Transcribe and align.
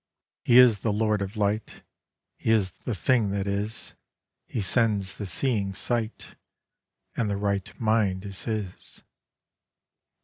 He 0.43 0.57
is 0.57 0.79
the 0.79 0.91
Lord 0.91 1.21
of 1.21 1.37
Light; 1.37 1.83
He 2.35 2.49
is 2.49 2.71
the 2.71 2.95
Thing 2.95 3.29
That 3.29 3.45
Is; 3.45 3.93
He 4.47 4.59
sends 4.59 5.13
the 5.13 5.27
seeing 5.27 5.75
sight; 5.75 6.33
And 7.15 7.29
the 7.29 7.37
right 7.37 7.71
mind 7.79 8.25
is 8.25 8.45
His. 8.45 9.03